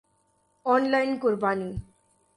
[0.65, 1.81] on line قربانی